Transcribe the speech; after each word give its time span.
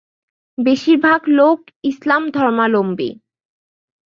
বেশির 0.57 0.97
ভাগ 0.99 1.21
লোক 1.37 1.59
ইসলাম 1.83 2.23
ধর্মাবলম্বী। 2.29 3.09